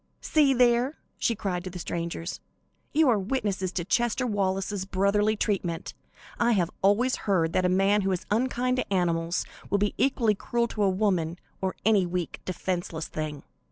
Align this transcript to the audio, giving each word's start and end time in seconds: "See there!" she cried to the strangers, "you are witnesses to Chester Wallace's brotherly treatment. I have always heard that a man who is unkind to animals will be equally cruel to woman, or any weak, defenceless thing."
"See 0.21 0.55
there!" 0.55 0.97
she 1.19 1.35
cried 1.35 1.63
to 1.63 1.69
the 1.69 1.77
strangers, 1.77 2.39
"you 2.91 3.07
are 3.07 3.19
witnesses 3.19 3.71
to 3.73 3.85
Chester 3.85 4.25
Wallace's 4.25 4.83
brotherly 4.83 5.35
treatment. 5.37 5.93
I 6.39 6.53
have 6.53 6.71
always 6.81 7.15
heard 7.29 7.53
that 7.53 7.65
a 7.67 7.69
man 7.69 8.01
who 8.01 8.11
is 8.11 8.25
unkind 8.31 8.77
to 8.77 8.91
animals 8.91 9.45
will 9.69 9.77
be 9.77 9.93
equally 9.99 10.33
cruel 10.33 10.67
to 10.69 10.89
woman, 10.89 11.37
or 11.61 11.75
any 11.85 12.07
weak, 12.07 12.41
defenceless 12.45 13.09
thing." 13.09 13.43